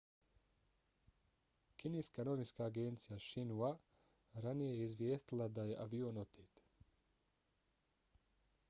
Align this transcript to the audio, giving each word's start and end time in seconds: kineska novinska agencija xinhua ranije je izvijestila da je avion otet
kineska 1.83 2.25
novinska 2.29 2.65
agencija 2.69 3.19
xinhua 3.27 3.71
ranije 4.47 4.73
je 4.79 4.89
izvijestila 4.89 5.49
da 5.59 5.69
je 5.71 5.79
avion 5.87 6.21
otet 6.25 6.65